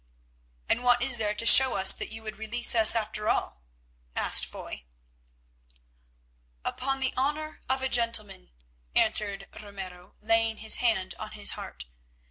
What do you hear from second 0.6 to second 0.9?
"And